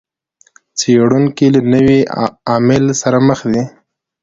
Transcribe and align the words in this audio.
څېړونکي 0.79 1.47
له 1.55 1.61
نوي 1.73 1.99
عامل 2.51 2.83
سره 3.01 3.17
مخ 3.27 3.39
دي. 3.51 3.63